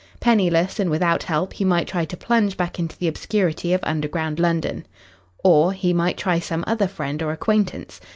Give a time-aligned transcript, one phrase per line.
[0.19, 4.39] Penniless and without help, he might try to plunge back into the obscurity of underground
[4.39, 4.83] London,
[5.43, 8.01] or he might try some other friend or acquaintance.